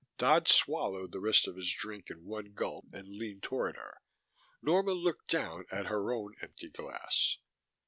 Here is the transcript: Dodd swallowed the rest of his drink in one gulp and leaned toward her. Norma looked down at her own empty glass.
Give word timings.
Dodd 0.17 0.47
swallowed 0.47 1.11
the 1.11 1.19
rest 1.19 1.47
of 1.47 1.55
his 1.55 1.71
drink 1.71 2.09
in 2.09 2.25
one 2.25 2.53
gulp 2.53 2.85
and 2.91 3.07
leaned 3.13 3.43
toward 3.43 3.75
her. 3.75 3.99
Norma 4.59 4.93
looked 4.93 5.27
down 5.27 5.65
at 5.71 5.85
her 5.85 6.11
own 6.11 6.33
empty 6.41 6.69
glass. 6.71 7.37